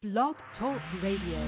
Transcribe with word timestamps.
Blog 0.00 0.36
Talk 0.60 0.78
Radio. 1.02 1.42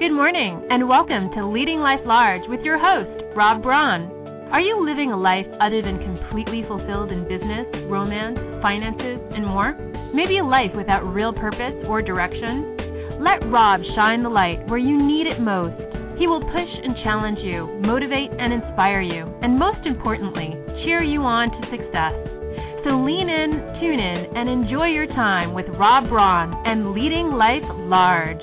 Good 0.00 0.10
morning, 0.10 0.66
and 0.68 0.88
welcome 0.88 1.30
to 1.36 1.46
Leading 1.46 1.78
Life 1.78 2.02
Large 2.04 2.42
with 2.48 2.58
your 2.66 2.74
host, 2.74 3.22
Robb 3.36 3.62
Braun. 3.62 4.10
Are 4.50 4.58
you 4.58 4.84
living 4.84 5.12
a 5.12 5.16
life 5.16 5.46
other 5.62 5.80
than 5.80 6.02
completely 6.02 6.66
fulfilled 6.66 7.12
in 7.12 7.22
business, 7.30 7.70
romance, 7.86 8.34
finances, 8.60 9.22
and 9.30 9.46
more? 9.46 9.78
Maybe 10.12 10.42
a 10.42 10.44
life 10.44 10.74
without 10.74 11.06
real 11.06 11.32
purpose 11.32 11.78
or 11.86 12.02
direction? 12.02 13.22
Let 13.22 13.38
Robb 13.46 13.78
shine 13.94 14.24
the 14.24 14.28
light 14.28 14.66
where 14.66 14.82
you 14.82 14.98
need 14.98 15.30
it 15.30 15.38
most. 15.38 15.78
He 16.18 16.26
will 16.26 16.42
push 16.42 16.72
and 16.82 16.98
challenge 17.06 17.38
you, 17.46 17.78
motivate 17.78 18.34
and 18.42 18.52
inspire 18.52 19.02
you, 19.02 19.22
and 19.40 19.54
most 19.56 19.86
importantly, 19.86 20.50
cheer 20.82 21.04
you 21.04 21.22
on 21.22 21.46
to 21.54 21.70
success. 21.70 22.39
So 22.82 22.96
lean 23.04 23.28
in, 23.28 23.50
tune 23.78 24.00
in, 24.00 24.36
and 24.36 24.48
enjoy 24.48 24.86
your 24.86 25.06
time 25.06 25.52
with 25.52 25.66
Robb 25.78 26.08
Braun 26.08 26.54
and 26.64 26.92
Leading 26.92 27.32
Life 27.32 27.62
Large. 27.76 28.40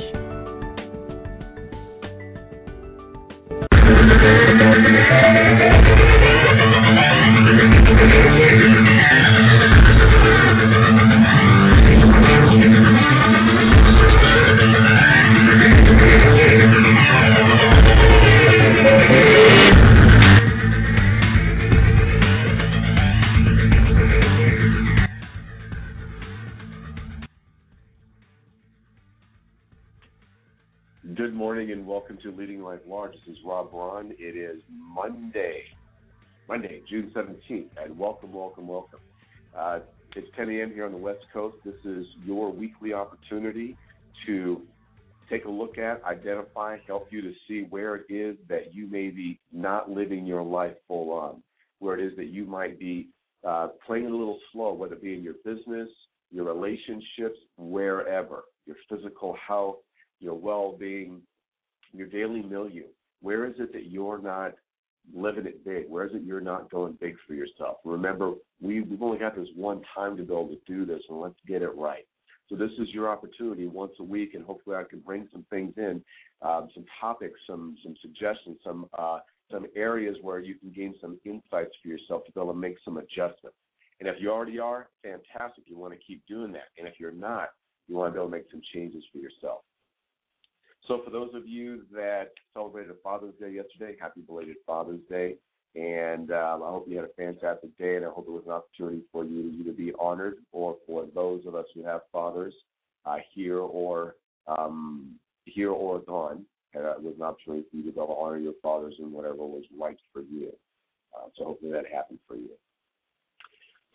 Good 5.97 6.16
morning 31.47 31.71
and 31.71 31.87
welcome 31.87 32.17
to 32.21 32.29
Leading 32.29 32.61
Life 32.61 32.81
Large. 32.85 33.13
This 33.13 33.37
is 33.37 33.37
Robb 33.45 33.71
Braun. 33.71 34.13
It 34.19 34.35
is 34.35 34.61
Monday, 34.69 35.63
Monday, 36.49 36.81
June 36.89 37.09
17th, 37.15 37.69
and 37.81 37.97
welcome, 37.97 38.33
welcome, 38.33 38.67
welcome. 38.67 38.99
Uh, 39.57 39.79
it's 40.17 40.27
10 40.35 40.49
a.m. 40.49 40.73
here 40.73 40.85
on 40.85 40.91
the 40.91 40.97
West 40.97 41.23
Coast. 41.31 41.55
This 41.63 41.77
is 41.85 42.05
your 42.25 42.51
weekly 42.51 42.91
opportunity 42.91 43.77
to 44.25 44.61
take 45.29 45.45
a 45.45 45.49
look 45.49 45.77
at, 45.77 46.03
identify, 46.03 46.79
help 46.85 47.07
you 47.11 47.21
to 47.21 47.31
see 47.47 47.61
where 47.69 47.95
it 47.95 48.07
is 48.09 48.35
that 48.49 48.73
you 48.75 48.85
may 48.85 49.07
be 49.07 49.39
not 49.53 49.89
living 49.89 50.25
your 50.25 50.43
life 50.43 50.75
full 50.85 51.13
on, 51.13 51.41
where 51.79 51.97
it 51.97 52.05
is 52.05 52.11
that 52.17 52.27
you 52.27 52.43
might 52.43 52.77
be 52.77 53.07
uh, 53.47 53.69
playing 53.85 54.05
a 54.05 54.09
little 54.09 54.37
slow, 54.51 54.73
whether 54.73 54.95
it 54.95 55.01
be 55.01 55.13
in 55.13 55.23
your 55.23 55.35
business, 55.45 55.87
your 56.29 56.43
relationships, 56.43 57.39
wherever, 57.55 58.43
your 58.65 58.75
physical 58.89 59.37
health 59.47 59.77
your 60.19 60.33
well 60.33 60.75
being, 60.77 61.21
your 61.91 62.07
daily 62.07 62.41
milieu. 62.41 62.83
Where 63.21 63.45
is 63.45 63.55
it 63.59 63.73
that 63.73 63.87
you're 63.87 64.21
not 64.21 64.53
living 65.13 65.45
it 65.45 65.63
big? 65.65 65.89
Where 65.89 66.05
is 66.05 66.13
it 66.13 66.23
you're 66.23 66.41
not 66.41 66.69
going 66.69 66.97
big 66.99 67.15
for 67.25 67.33
yourself? 67.33 67.77
Remember, 67.85 68.33
we, 68.61 68.81
we've 68.81 69.01
only 69.01 69.17
got 69.17 69.35
this 69.35 69.47
one 69.55 69.81
time 69.95 70.17
to 70.17 70.23
be 70.23 70.33
able 70.33 70.49
to 70.49 70.59
do 70.67 70.85
this, 70.85 71.01
and 71.09 71.19
let's 71.19 71.39
get 71.47 71.61
it 71.61 71.75
right. 71.75 72.05
So 72.49 72.55
this 72.55 72.71
is 72.79 72.89
your 72.89 73.09
opportunity 73.09 73.67
once 73.67 73.93
a 73.99 74.03
week, 74.03 74.33
and 74.33 74.43
hopefully 74.45 74.77
I 74.77 74.83
can 74.83 74.99
bring 74.99 75.27
some 75.31 75.45
things 75.49 75.73
in, 75.77 76.01
um, 76.41 76.69
some 76.73 76.85
topics, 77.01 77.39
some 77.45 77.75
some 77.83 77.95
suggestions, 78.01 78.57
some 78.63 78.87
uh, 78.97 79.19
some 79.51 79.65
areas 79.75 80.15
where 80.21 80.39
you 80.39 80.55
can 80.55 80.71
gain 80.71 80.95
some 81.01 81.19
insights 81.25 81.71
for 81.81 81.89
yourself 81.89 82.25
to 82.25 82.31
be 82.31 82.39
able 82.39 82.53
to 82.53 82.59
make 82.59 82.77
some 82.85 82.97
adjustments. 82.97 83.57
And 83.99 84.07
if 84.07 84.15
you 84.19 84.31
already 84.31 84.59
are, 84.59 84.89
fantastic. 85.03 85.65
You 85.67 85.77
want 85.77 85.93
to 85.93 85.99
keep 86.05 86.21
doing 86.27 86.51
that. 86.53 86.69
And 86.77 86.87
if 86.87 86.99
you're 86.99 87.11
not, 87.11 87.49
you 87.87 87.95
want 87.95 88.09
to 88.09 88.13
be 88.13 88.19
able 88.19 88.29
to 88.29 88.37
make 88.37 88.45
some 88.51 88.61
changes 88.73 89.03
for 89.11 89.17
yourself. 89.17 89.61
So, 90.87 91.01
for 91.03 91.09
those 91.09 91.33
of 91.33 91.47
you 91.47 91.81
that 91.93 92.31
celebrated 92.53 92.95
Father's 93.03 93.33
Day 93.39 93.51
yesterday, 93.51 93.97
happy 93.99 94.21
belated 94.21 94.55
Father's 94.65 95.01
Day. 95.09 95.35
And 95.75 96.31
um, 96.31 96.63
I 96.63 96.69
hope 96.69 96.85
you 96.87 96.95
had 96.95 97.05
a 97.05 97.13
fantastic 97.17 97.77
day, 97.77 97.97
and 97.97 98.05
I 98.05 98.09
hope 98.09 98.25
it 98.27 98.31
was 98.31 98.43
an 98.45 98.53
opportunity 98.53 99.03
for 99.11 99.25
you 99.25 99.43
to 99.43 99.57
either 99.59 99.73
be 99.73 99.93
honored 99.99 100.37
or 100.51 100.77
for 100.87 101.05
those 101.13 101.45
of 101.45 101.55
us 101.55 101.65
who 101.75 101.83
have 101.83 102.01
fathers 102.11 102.53
uh, 103.05 103.17
here 103.33 103.59
or 103.59 104.15
um, 104.47 105.15
here 105.45 105.71
or 105.71 105.99
gone. 105.99 106.45
Uh, 106.75 106.91
it 106.91 107.03
was 107.03 107.15
an 107.17 107.23
opportunity 107.23 107.65
for 107.69 107.77
you 107.77 107.83
to 107.83 107.91
to 107.91 108.01
honor 108.01 108.37
your 108.37 108.53
fathers 108.61 108.95
in 108.99 109.11
whatever 109.11 109.35
was 109.35 109.63
right 109.79 109.97
for 110.13 110.21
you. 110.21 110.51
Uh, 111.15 111.27
so 111.37 111.45
hopefully 111.45 111.71
that 111.71 111.85
happened 111.91 112.19
for 112.27 112.35
you. 112.35 112.49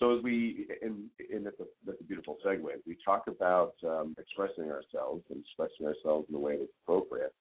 So 0.02 0.16
as 0.16 0.22
we, 0.24 0.66
and, 0.82 1.04
and 1.32 1.46
that's, 1.46 1.60
a, 1.60 1.64
that's 1.86 2.00
a 2.00 2.04
beautiful 2.04 2.36
segue, 2.44 2.64
we 2.84 2.98
talk 3.04 3.28
about 3.28 3.74
um, 3.86 4.16
expressing 4.18 4.64
ourselves 4.64 5.22
and 5.30 5.44
expressing 5.44 5.86
ourselves 5.86 6.26
in 6.28 6.34
a 6.34 6.38
way 6.40 6.56
that's 6.58 6.72
appropriate. 6.82 7.32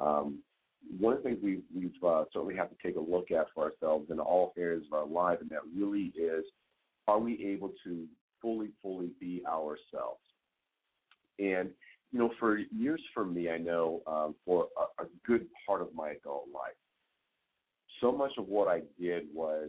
Um, 0.00 0.40
one 0.98 1.12
of 1.12 1.22
the 1.22 1.28
things 1.28 1.38
we, 1.40 1.60
we've 1.72 1.92
uh, 2.04 2.24
certainly 2.32 2.56
have 2.56 2.70
to 2.70 2.76
take 2.84 2.96
a 2.96 3.00
look 3.00 3.30
at 3.30 3.46
for 3.54 3.70
ourselves 3.70 4.10
in 4.10 4.18
all 4.18 4.52
areas 4.58 4.82
of 4.90 4.98
our 4.98 5.06
life, 5.06 5.38
and 5.40 5.48
that 5.50 5.60
really 5.72 6.12
is, 6.16 6.44
are 7.06 7.20
we 7.20 7.46
able 7.46 7.72
to 7.84 8.04
fully, 8.42 8.70
fully 8.82 9.10
be 9.20 9.44
ourselves? 9.46 10.18
And 11.38 11.70
you 12.10 12.18
know, 12.18 12.32
for 12.40 12.58
years 12.58 13.02
for 13.14 13.24
me, 13.24 13.48
I 13.48 13.58
know 13.58 14.02
um, 14.08 14.34
for 14.44 14.66
a, 14.76 15.04
a 15.04 15.06
good 15.24 15.46
part 15.64 15.82
of 15.82 15.94
my 15.94 16.10
adult 16.10 16.46
life, 16.52 16.74
so 18.00 18.10
much 18.10 18.32
of 18.38 18.48
what 18.48 18.66
I 18.66 18.80
did 19.00 19.26
was 19.32 19.68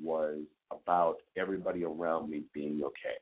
was 0.00 0.38
about 0.70 1.16
everybody 1.36 1.84
around 1.84 2.30
me 2.30 2.42
being 2.54 2.82
okay. 2.84 3.18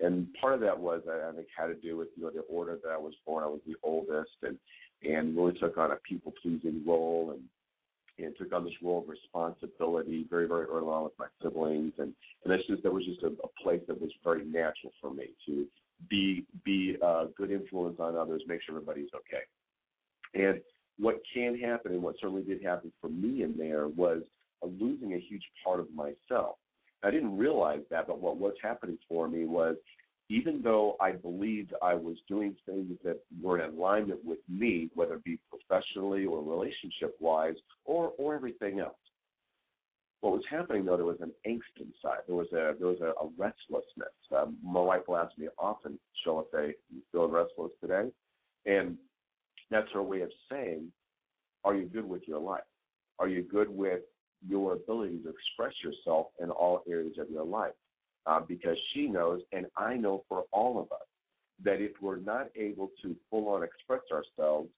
And 0.00 0.28
part 0.40 0.54
of 0.54 0.60
that 0.60 0.78
was 0.78 1.02
I 1.08 1.34
think 1.34 1.48
had 1.56 1.66
to 1.66 1.74
do 1.74 1.96
with 1.96 2.08
you 2.16 2.24
know 2.24 2.30
the 2.30 2.42
order 2.42 2.78
that 2.82 2.90
I 2.90 2.96
was 2.96 3.14
born. 3.26 3.44
I 3.44 3.48
was 3.48 3.60
the 3.66 3.74
oldest, 3.82 4.30
and 4.42 4.56
and 5.02 5.36
really 5.36 5.58
took 5.58 5.76
on 5.76 5.90
a 5.90 5.96
people 5.96 6.32
pleasing 6.40 6.82
role, 6.86 7.32
and 7.32 8.24
and 8.24 8.34
took 8.36 8.52
on 8.52 8.64
this 8.64 8.74
role 8.82 9.02
of 9.02 9.08
responsibility 9.08 10.26
very 10.30 10.46
very 10.46 10.66
early 10.66 10.86
on 10.86 11.04
with 11.04 11.18
my 11.18 11.26
siblings, 11.42 11.92
and 11.98 12.14
and 12.44 12.52
that's 12.52 12.66
just 12.68 12.82
that 12.84 12.92
was 12.92 13.04
just 13.04 13.22
a, 13.22 13.26
a 13.26 13.62
place 13.62 13.80
that 13.88 14.00
was 14.00 14.10
very 14.22 14.44
natural 14.44 14.92
for 15.00 15.12
me 15.12 15.30
to 15.46 15.66
be 16.08 16.44
be 16.64 16.96
a 17.02 17.26
good 17.36 17.50
influence 17.50 17.96
on 17.98 18.16
others, 18.16 18.42
make 18.46 18.62
sure 18.62 18.76
everybody's 18.76 19.10
okay. 19.14 19.42
And 20.34 20.60
what 20.98 21.20
can 21.32 21.58
happen, 21.58 21.92
and 21.92 22.02
what 22.02 22.16
certainly 22.20 22.42
did 22.42 22.62
happen 22.62 22.92
for 23.00 23.08
me 23.08 23.42
in 23.42 23.56
there, 23.56 23.88
was 23.88 24.22
losing 24.66 25.14
a 25.14 25.18
huge 25.18 25.44
part 25.64 25.80
of 25.80 25.88
myself. 25.94 26.56
I 27.02 27.10
didn't 27.10 27.38
realize 27.38 27.82
that, 27.90 28.08
but 28.08 28.20
what 28.20 28.38
was 28.38 28.54
happening 28.62 28.98
for 29.08 29.28
me 29.28 29.44
was 29.44 29.76
even 30.30 30.60
though 30.62 30.96
I 31.00 31.12
believed 31.12 31.72
I 31.82 31.94
was 31.94 32.16
doing 32.28 32.54
things 32.66 32.98
that 33.04 33.18
were 33.42 33.60
in 33.60 33.74
alignment 33.74 34.22
with 34.24 34.40
me, 34.48 34.90
whether 34.94 35.14
it 35.14 35.24
be 35.24 35.38
professionally 35.48 36.26
or 36.26 36.42
relationship 36.42 37.16
wise 37.20 37.54
or 37.84 38.12
or 38.18 38.34
everything 38.34 38.80
else. 38.80 38.96
What 40.20 40.32
was 40.32 40.42
happening 40.50 40.84
though, 40.84 40.96
there 40.96 41.06
was 41.06 41.20
an 41.20 41.32
angst 41.46 41.80
inside. 41.80 42.22
There 42.26 42.36
was 42.36 42.48
a 42.52 42.74
there 42.78 42.88
was 42.88 43.00
a, 43.00 43.12
a 43.24 43.28
restlessness. 43.38 44.14
Um, 44.36 44.58
my 44.62 44.80
wife 44.80 45.02
will 45.08 45.16
ask 45.16 45.36
me 45.38 45.48
often, 45.58 45.98
"Shall 46.24 46.40
I 46.40 46.56
say 46.56 46.74
you 46.92 47.00
feeling 47.12 47.30
restless 47.30 47.72
today?" 47.80 48.10
And 48.66 48.98
that's 49.70 49.90
her 49.92 50.02
way 50.02 50.20
of 50.22 50.30
saying, 50.50 50.92
"Are 51.64 51.74
you 51.74 51.86
good 51.86 52.06
with 52.06 52.26
your 52.26 52.40
life? 52.40 52.64
Are 53.18 53.28
you 53.28 53.42
good 53.42 53.68
with 53.70 54.02
your 54.46 54.74
ability 54.74 55.18
to 55.18 55.30
express 55.30 55.72
yourself 55.82 56.28
in 56.40 56.50
all 56.50 56.82
areas 56.88 57.16
of 57.18 57.30
your 57.30 57.44
life. 57.44 57.72
Uh, 58.26 58.40
because 58.40 58.76
she 58.92 59.06
knows, 59.06 59.40
and 59.52 59.66
I 59.76 59.94
know 59.94 60.22
for 60.28 60.44
all 60.52 60.78
of 60.78 60.92
us, 60.92 61.06
that 61.64 61.80
if 61.80 61.92
we're 62.02 62.18
not 62.18 62.48
able 62.56 62.90
to 63.02 63.16
full 63.30 63.48
on 63.48 63.62
express 63.62 64.02
ourselves 64.12 64.68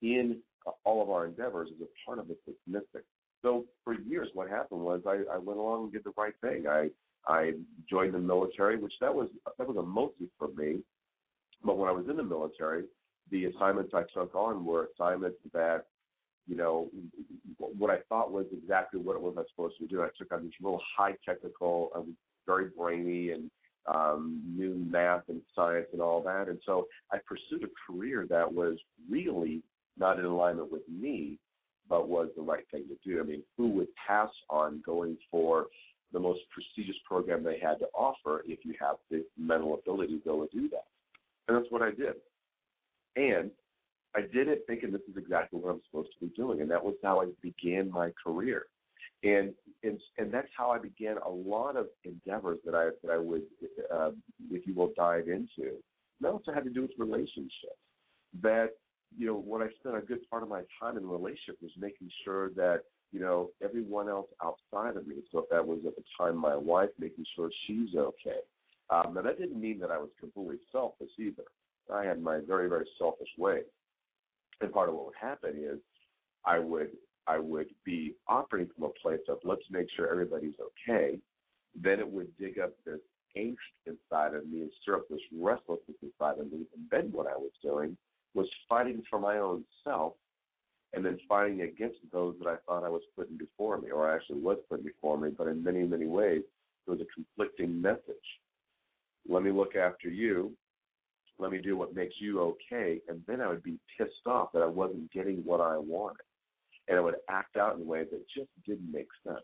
in 0.00 0.38
uh, 0.66 0.70
all 0.84 1.02
of 1.02 1.10
our 1.10 1.26
endeavors, 1.26 1.68
as 1.74 1.82
a 1.82 2.06
part 2.06 2.18
of 2.18 2.28
that's 2.28 2.56
missing. 2.66 3.06
So 3.42 3.66
for 3.84 3.94
years, 3.94 4.28
what 4.32 4.48
happened 4.48 4.80
was 4.80 5.02
I, 5.06 5.22
I 5.32 5.36
went 5.36 5.58
along 5.58 5.84
and 5.84 5.92
did 5.92 6.04
the 6.04 6.14
right 6.16 6.32
thing. 6.40 6.66
I 6.66 6.88
I 7.26 7.52
joined 7.88 8.14
the 8.14 8.18
military, 8.18 8.76
which 8.76 8.94
that 9.00 9.14
was 9.14 9.28
that 9.58 9.68
was 9.68 9.76
a 9.76 9.82
mostly 9.82 10.28
for 10.38 10.48
me. 10.48 10.78
But 11.62 11.78
when 11.78 11.88
I 11.88 11.92
was 11.92 12.06
in 12.08 12.16
the 12.16 12.22
military, 12.22 12.84
the 13.30 13.46
assignments 13.46 13.92
I 13.94 14.02
took 14.14 14.34
on 14.34 14.64
were 14.64 14.88
assignments 14.94 15.38
that 15.52 15.84
you 16.46 16.56
know, 16.56 16.88
what 17.58 17.90
I 17.90 17.98
thought 18.08 18.32
was 18.32 18.46
exactly 18.52 19.00
what 19.00 19.16
it 19.16 19.22
was 19.22 19.34
I 19.36 19.40
was 19.40 19.48
supposed 19.50 19.78
to 19.78 19.86
do. 19.86 20.02
I 20.02 20.08
took 20.18 20.32
on 20.32 20.44
this 20.44 20.52
real 20.62 20.80
high 20.96 21.14
technical, 21.24 21.90
um, 21.94 22.16
very 22.46 22.68
brainy, 22.76 23.30
and 23.30 23.50
um, 23.86 24.42
new 24.46 24.74
math 24.74 25.22
and 25.28 25.40
science 25.54 25.86
and 25.92 26.00
all 26.00 26.22
that. 26.22 26.48
And 26.48 26.58
so 26.64 26.86
I 27.12 27.18
pursued 27.26 27.64
a 27.64 27.92
career 27.92 28.26
that 28.30 28.50
was 28.50 28.78
really 29.10 29.62
not 29.98 30.18
in 30.18 30.24
alignment 30.24 30.72
with 30.72 30.82
me, 30.88 31.38
but 31.88 32.08
was 32.08 32.28
the 32.36 32.42
right 32.42 32.64
thing 32.70 32.84
to 32.88 32.96
do. 33.08 33.20
I 33.20 33.24
mean, 33.24 33.42
who 33.56 33.68
would 33.70 33.88
pass 33.94 34.30
on 34.50 34.82
going 34.84 35.16
for 35.30 35.66
the 36.12 36.20
most 36.20 36.40
prestigious 36.52 36.96
program 37.06 37.42
they 37.42 37.58
had 37.58 37.78
to 37.80 37.86
offer 37.94 38.42
if 38.46 38.60
you 38.64 38.74
have 38.80 38.96
the 39.10 39.24
mental 39.38 39.74
ability 39.74 40.18
to 40.18 40.24
go 40.24 40.40
and 40.42 40.50
do 40.50 40.68
that? 40.70 40.86
And 41.48 41.56
that's 41.56 41.70
what 41.70 41.82
I 41.82 41.90
did. 41.90 42.14
And 43.16 43.50
I 44.16 44.20
did 44.20 44.48
it 44.48 44.64
thinking 44.66 44.92
this 44.92 45.02
is 45.10 45.16
exactly 45.16 45.58
what 45.60 45.70
I'm 45.70 45.80
supposed 45.90 46.10
to 46.18 46.26
be 46.26 46.32
doing, 46.34 46.60
and 46.60 46.70
that 46.70 46.84
was 46.84 46.94
how 47.02 47.20
I 47.20 47.26
began 47.42 47.90
my 47.90 48.12
career. 48.24 48.66
And 49.22 49.52
and 49.82 49.98
and 50.18 50.32
that's 50.32 50.48
how 50.56 50.70
I 50.70 50.78
began 50.78 51.16
a 51.18 51.30
lot 51.30 51.76
of 51.76 51.86
endeavors 52.04 52.58
that 52.64 52.74
I 52.74 52.90
that 53.02 53.12
I 53.12 53.18
would, 53.18 53.42
uh, 53.92 54.10
if 54.50 54.66
you 54.66 54.74
will, 54.74 54.92
dive 54.96 55.28
into. 55.28 55.72
that 56.20 56.30
also 56.30 56.52
had 56.52 56.64
to 56.64 56.70
do 56.70 56.82
with 56.82 56.92
relationships. 56.98 57.80
That 58.42 58.70
you 59.16 59.26
know, 59.26 59.34
what 59.34 59.62
I 59.62 59.68
spent 59.80 59.96
a 59.96 60.00
good 60.00 60.28
part 60.28 60.42
of 60.42 60.48
my 60.48 60.62
time 60.80 60.96
in 60.96 61.06
relationship 61.06 61.56
was 61.62 61.70
making 61.78 62.10
sure 62.24 62.50
that 62.50 62.82
you 63.12 63.20
know 63.20 63.50
everyone 63.62 64.08
else 64.08 64.28
outside 64.42 64.96
of 64.96 65.06
me. 65.06 65.16
So 65.32 65.40
if 65.40 65.48
that 65.50 65.66
was 65.66 65.80
at 65.86 65.96
the 65.96 66.04
time 66.18 66.36
my 66.36 66.56
wife, 66.56 66.90
making 66.98 67.24
sure 67.34 67.50
she's 67.66 67.94
okay. 67.96 68.40
Um, 68.90 69.14
now 69.14 69.22
that 69.22 69.38
didn't 69.38 69.60
mean 69.60 69.78
that 69.80 69.90
I 69.90 69.98
was 69.98 70.10
completely 70.20 70.58
selfish 70.70 71.10
either. 71.18 71.44
I 71.92 72.04
had 72.04 72.22
my 72.22 72.40
very 72.46 72.68
very 72.68 72.86
selfish 72.98 73.28
way, 73.38 73.60
and 74.60 74.72
part 74.72 74.88
of 74.88 74.94
what 74.94 75.06
would 75.06 75.14
happen 75.20 75.54
is 75.56 75.78
I 76.44 76.58
would 76.58 76.90
I 77.26 77.38
would 77.38 77.68
be 77.84 78.14
operating 78.28 78.70
from 78.74 78.84
a 78.84 79.00
place 79.00 79.20
of 79.28 79.38
let's 79.44 79.62
make 79.70 79.86
sure 79.96 80.10
everybody's 80.10 80.54
okay. 80.60 81.18
Then 81.74 81.98
it 81.98 82.08
would 82.08 82.36
dig 82.38 82.58
up 82.58 82.72
this 82.84 83.00
angst 83.36 83.56
inside 83.86 84.34
of 84.34 84.46
me 84.46 84.62
and 84.62 84.70
stir 84.82 84.96
up 84.96 85.08
this 85.08 85.20
restlessness 85.32 85.96
inside 86.02 86.38
of 86.38 86.52
me. 86.52 86.66
And 86.74 86.88
then 86.90 87.10
what 87.12 87.26
I 87.26 87.36
was 87.36 87.50
doing 87.62 87.96
was 88.34 88.46
fighting 88.68 89.02
for 89.08 89.18
my 89.18 89.38
own 89.38 89.64
self 89.82 90.14
and 90.92 91.04
then 91.04 91.18
fighting 91.28 91.62
against 91.62 91.98
those 92.12 92.36
that 92.38 92.48
I 92.48 92.56
thought 92.66 92.84
I 92.84 92.88
was 92.88 93.02
putting 93.16 93.36
before 93.36 93.80
me, 93.80 93.90
or 93.90 94.08
I 94.08 94.14
actually 94.14 94.40
was 94.40 94.58
putting 94.68 94.84
before 94.84 95.18
me, 95.18 95.30
but 95.36 95.48
in 95.48 95.62
many, 95.62 95.82
many 95.82 96.06
ways, 96.06 96.42
there 96.86 96.94
was 96.94 97.00
a 97.00 97.14
conflicting 97.14 97.80
message. 97.80 98.00
Let 99.28 99.42
me 99.42 99.50
look 99.50 99.74
after 99.74 100.08
you. 100.08 100.52
Let 101.38 101.50
me 101.50 101.58
do 101.58 101.76
what 101.76 101.94
makes 101.94 102.14
you 102.18 102.40
okay. 102.40 103.00
And 103.08 103.22
then 103.26 103.40
I 103.40 103.48
would 103.48 103.62
be 103.62 103.78
pissed 103.98 104.26
off 104.26 104.52
that 104.52 104.62
I 104.62 104.66
wasn't 104.66 105.12
getting 105.12 105.38
what 105.38 105.60
I 105.60 105.76
wanted. 105.76 106.22
And 106.88 106.98
I 106.98 107.00
would 107.00 107.16
act 107.28 107.56
out 107.56 107.76
in 107.76 107.86
ways 107.86 108.06
that 108.12 108.22
just 108.34 108.50
didn't 108.66 108.92
make 108.92 109.08
sense. 109.26 109.40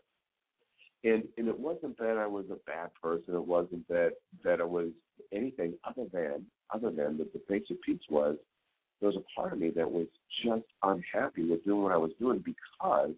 And 1.03 1.23
and 1.37 1.47
it 1.47 1.59
wasn't 1.59 1.97
that 1.97 2.17
I 2.17 2.27
was 2.27 2.45
a 2.51 2.57
bad 2.67 2.89
person. 3.01 3.35
It 3.35 3.45
wasn't 3.45 3.87
that 3.87 4.13
that 4.43 4.61
I 4.61 4.63
was 4.63 4.89
anything 5.33 5.73
other 5.83 6.07
than 6.13 6.45
other 6.73 6.91
than 6.91 7.17
that 7.17 7.33
the 7.33 7.41
basic 7.49 7.81
piece 7.81 8.01
was 8.09 8.37
there 9.01 9.09
was 9.09 9.17
a 9.17 9.39
part 9.39 9.51
of 9.51 9.59
me 9.59 9.71
that 9.75 9.89
was 9.89 10.05
just 10.45 10.63
unhappy 10.83 11.49
with 11.49 11.65
doing 11.65 11.81
what 11.81 11.91
I 11.91 11.97
was 11.97 12.11
doing 12.19 12.43
because 12.45 13.15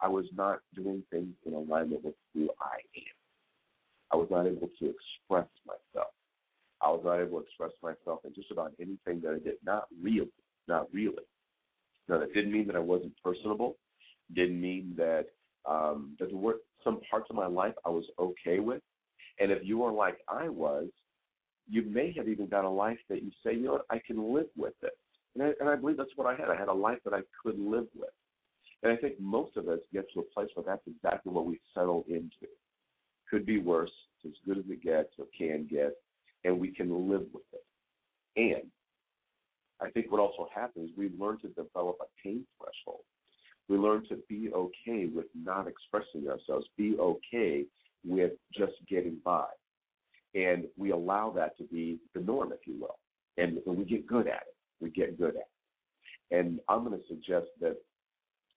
I 0.00 0.08
was 0.08 0.26
not 0.36 0.60
doing 0.74 1.02
things 1.10 1.34
in 1.46 1.54
alignment 1.54 2.04
with 2.04 2.14
who 2.34 2.50
I 2.60 2.76
am. 2.96 3.16
I 4.12 4.16
was 4.16 4.28
not 4.30 4.46
able 4.46 4.68
to 4.78 4.94
express 4.94 5.48
myself. 5.66 6.07
I 6.88 6.92
was 6.92 7.02
not 7.04 7.20
able 7.20 7.40
to 7.40 7.44
express 7.44 7.72
myself 7.82 8.20
in 8.24 8.34
just 8.34 8.50
about 8.50 8.72
anything 8.80 9.20
that 9.22 9.34
I 9.34 9.44
did. 9.44 9.56
Not 9.64 9.88
really. 10.02 10.32
Not 10.66 10.88
really. 10.92 11.24
Now 12.08 12.18
that 12.18 12.32
didn't 12.32 12.52
mean 12.52 12.66
that 12.68 12.76
I 12.76 12.80
wasn't 12.80 13.12
personable. 13.22 13.76
Didn't 14.34 14.60
mean 14.60 14.94
that 14.96 15.26
um, 15.68 16.16
that 16.18 16.28
there 16.30 16.38
were 16.38 16.56
some 16.82 17.00
parts 17.10 17.26
of 17.30 17.36
my 17.36 17.46
life 17.46 17.74
I 17.84 17.90
was 17.90 18.04
okay 18.18 18.60
with. 18.60 18.82
And 19.40 19.52
if 19.52 19.58
you 19.62 19.82
are 19.84 19.92
like 19.92 20.18
I 20.28 20.48
was, 20.48 20.88
you 21.68 21.82
may 21.82 22.12
have 22.16 22.28
even 22.28 22.46
got 22.46 22.64
a 22.64 22.70
life 22.70 22.98
that 23.10 23.22
you 23.22 23.30
say, 23.44 23.54
you 23.54 23.64
know 23.64 23.72
what, 23.72 23.86
I 23.90 24.00
can 24.04 24.34
live 24.34 24.48
with 24.56 24.74
it. 24.82 24.96
And 25.34 25.44
I, 25.44 25.52
and 25.60 25.68
I 25.68 25.76
believe 25.76 25.98
that's 25.98 26.16
what 26.16 26.26
I 26.26 26.34
had. 26.34 26.48
I 26.48 26.56
had 26.56 26.68
a 26.68 26.72
life 26.72 26.98
that 27.04 27.12
I 27.12 27.20
could 27.42 27.58
live 27.58 27.86
with. 27.94 28.10
And 28.82 28.92
I 28.92 28.96
think 28.96 29.20
most 29.20 29.56
of 29.56 29.68
us 29.68 29.80
get 29.92 30.06
to 30.14 30.20
a 30.20 30.34
place 30.34 30.48
where 30.54 30.64
that's 30.64 30.86
exactly 30.86 31.32
what 31.32 31.46
we 31.46 31.60
settle 31.74 32.04
into. 32.08 32.48
Could 33.30 33.44
be 33.44 33.58
worse. 33.58 33.90
It's 34.24 34.34
as 34.34 34.46
good 34.46 34.58
as 34.58 34.70
it 34.70 34.82
gets 34.82 35.10
or 35.18 35.26
can 35.36 35.68
get, 35.70 35.94
and 36.48 36.58
we 36.60 36.68
can 36.68 37.10
live 37.10 37.26
with 37.32 37.44
it. 37.52 37.64
And 38.36 38.70
I 39.80 39.90
think 39.90 40.10
what 40.10 40.20
also 40.20 40.48
happens, 40.54 40.90
we 40.96 41.10
learn 41.18 41.38
to 41.40 41.48
develop 41.48 41.98
a 42.00 42.06
pain 42.22 42.44
threshold. 42.56 43.04
We 43.68 43.76
learn 43.76 44.04
to 44.08 44.18
be 44.28 44.50
okay 44.52 45.06
with 45.06 45.26
not 45.34 45.68
expressing 45.68 46.28
ourselves, 46.28 46.66
be 46.76 46.96
okay 46.98 47.64
with 48.04 48.32
just 48.56 48.72
getting 48.88 49.18
by 49.24 49.46
and 50.34 50.64
we 50.76 50.90
allow 50.90 51.30
that 51.30 51.56
to 51.58 51.64
be 51.64 51.98
the 52.14 52.20
norm, 52.20 52.52
if 52.52 52.66
you 52.66 52.78
will, 52.80 52.98
and, 53.36 53.58
and 53.66 53.76
we 53.76 53.84
get 53.84 54.06
good 54.06 54.26
at 54.26 54.42
it. 54.42 54.54
We 54.80 54.90
get 54.90 55.18
good 55.18 55.36
at 55.36 55.48
it, 56.30 56.38
and 56.38 56.60
I'm 56.68 56.84
going 56.84 56.98
to 56.98 57.06
suggest 57.08 57.46
that 57.60 57.76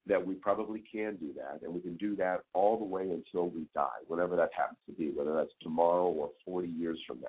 that 0.08 0.26
we 0.26 0.34
probably 0.34 0.84
can 0.92 1.16
do 1.18 1.32
that, 1.36 1.60
and 1.64 1.74
we 1.74 1.80
can 1.80 1.96
do 1.98 2.16
that 2.16 2.42
all 2.54 2.78
the 2.78 2.86
way 2.86 3.04
until 3.04 3.50
we 3.50 3.68
die, 3.76 3.88
whatever 4.08 4.36
that 4.36 4.50
happens 4.56 4.80
to 4.88 4.94
be, 4.94 5.12
whether 5.16 5.34
that's 5.34 5.52
tomorrow 5.62 6.06
or 6.08 6.32
40 6.44 6.68
years 6.70 6.98
from 7.06 7.22
now. 7.22 7.28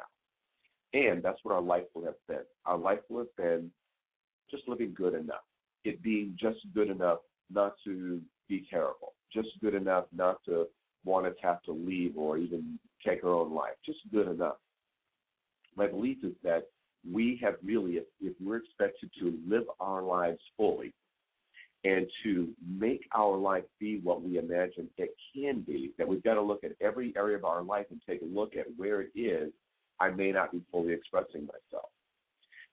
And 0.94 1.22
that's 1.22 1.38
what 1.42 1.54
our 1.54 1.62
life 1.62 1.84
will 1.94 2.04
have 2.04 2.14
been. 2.28 2.44
Our 2.66 2.76
life 2.76 3.00
will 3.08 3.20
have 3.20 3.36
been 3.36 3.70
just 4.50 4.68
living 4.68 4.94
good 4.94 5.14
enough, 5.14 5.44
it 5.84 6.02
being 6.02 6.36
just 6.38 6.58
good 6.74 6.90
enough 6.90 7.18
not 7.50 7.74
to 7.84 8.20
be 8.48 8.66
terrible, 8.70 9.14
just 9.32 9.48
good 9.62 9.74
enough 9.74 10.04
not 10.14 10.44
to 10.44 10.66
want 11.04 11.26
to 11.26 11.34
have 11.42 11.62
to 11.62 11.72
leave 11.72 12.16
or 12.16 12.36
even 12.36 12.78
take 13.04 13.24
our 13.24 13.30
own 13.30 13.52
life, 13.52 13.74
just 13.84 13.98
good 14.12 14.28
enough. 14.28 14.56
My 15.76 15.86
belief 15.86 16.18
is 16.22 16.34
that 16.44 16.68
we 17.10 17.40
have 17.42 17.54
really, 17.64 17.92
if, 17.92 18.04
if 18.20 18.34
we're 18.40 18.58
expected 18.58 19.10
to 19.18 19.38
live 19.48 19.64
our 19.80 20.02
lives 20.02 20.40
fully 20.56 20.92
and 21.84 22.06
to 22.22 22.48
make 22.68 23.08
our 23.14 23.36
life 23.36 23.64
be 23.80 23.98
what 24.04 24.22
we 24.22 24.38
imagine 24.38 24.88
it 24.98 25.10
can 25.34 25.62
be, 25.62 25.92
that 25.98 26.06
we've 26.06 26.22
got 26.22 26.34
to 26.34 26.42
look 26.42 26.62
at 26.62 26.72
every 26.80 27.12
area 27.16 27.36
of 27.36 27.44
our 27.44 27.62
life 27.62 27.86
and 27.90 28.00
take 28.08 28.22
a 28.22 28.26
look 28.26 28.54
at 28.56 28.66
where 28.76 29.00
it 29.00 29.10
is 29.16 29.50
I 30.00 30.10
may 30.10 30.32
not 30.32 30.52
be 30.52 30.62
fully 30.70 30.92
expressing 30.92 31.46
myself. 31.46 31.90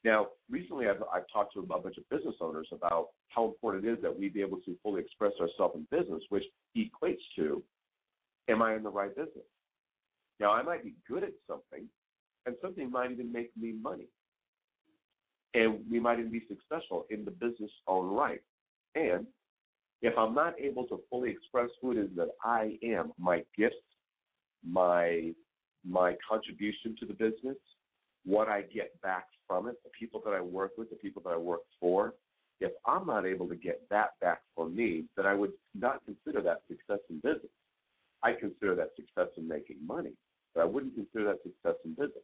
Now, 0.04 0.28
recently 0.50 0.88
I've, 0.88 1.04
I've 1.14 1.26
talked 1.32 1.54
to 1.54 1.60
a 1.60 1.64
bunch 1.64 1.98
of 1.98 2.10
business 2.10 2.36
owners 2.40 2.68
about 2.72 3.10
how 3.28 3.46
important 3.46 3.86
it 3.86 3.92
is 3.92 3.98
that 4.02 4.18
we 4.18 4.30
be 4.30 4.42
able 4.42 4.60
to 4.62 4.76
fully 4.82 5.02
express 5.02 5.34
ourselves 5.40 5.76
in 5.76 5.88
business, 5.92 6.24
which 6.30 6.46
equates 6.78 7.20
to 7.36 7.62
am 8.48 8.62
I 8.62 8.76
in 8.76 8.84
the 8.84 8.90
right 8.90 9.16
business? 9.16 9.46
Now, 10.40 10.54
I 10.54 10.64
might 10.64 10.84
be 10.84 10.94
good 11.08 11.24
at 11.24 11.34
something, 11.48 11.86
and 12.46 12.56
something 12.62 12.90
might 12.90 13.12
even 13.12 13.32
make 13.32 13.52
me 13.58 13.74
money. 13.82 14.08
And 15.54 15.80
we 15.90 16.00
might 16.00 16.20
even 16.20 16.32
be 16.32 16.46
successful 16.48 17.06
in 17.10 17.26
the 17.26 17.32
business 17.32 17.72
own 17.88 18.14
right. 18.16 18.42
And 18.96 19.26
if 20.02 20.18
I'm 20.18 20.34
not 20.34 20.60
able 20.60 20.86
to 20.86 21.02
fully 21.10 21.30
express 21.30 21.70
who 21.82 21.92
it 21.92 21.98
is 21.98 22.10
that 22.16 22.30
I 22.44 22.78
am, 22.84 23.12
my 23.20 23.44
gifts, 23.58 23.76
my 24.66 25.34
my 25.88 26.16
contribution 26.28 26.96
to 27.00 27.06
the 27.06 27.14
business, 27.14 27.58
what 28.26 28.48
I 28.48 28.62
get 28.62 29.00
back 29.02 29.26
from 29.48 29.68
it, 29.68 29.76
the 29.84 29.90
people 29.98 30.22
that 30.26 30.34
I 30.34 30.42
work 30.42 30.72
with, 30.78 30.90
the 30.90 30.96
people 30.96 31.22
that 31.26 31.32
I 31.32 31.38
work 31.38 31.62
for, 31.80 32.14
if 32.60 32.72
I'm 32.86 33.08
not 33.08 33.26
able 33.26 33.48
to 33.48 33.56
get 33.56 33.82
that 33.90 34.20
back 34.20 34.42
for 34.56 34.68
me, 34.68 35.06
then 35.16 35.26
I 35.26 35.34
would 35.34 35.54
not 35.74 36.02
consider 36.06 36.42
that 36.42 36.62
success 36.68 37.00
in 37.10 37.18
business. 37.18 37.52
I 38.22 38.34
consider 38.34 38.76
that 38.76 38.90
success 38.96 39.30
in 39.38 39.48
making 39.48 39.78
money, 39.86 40.12
but 40.54 40.62
I 40.62 40.66
wouldn't 40.66 40.96
consider 40.96 41.26
that 41.26 41.42
success 41.44 41.80
in 41.86 41.92
business. 41.92 42.24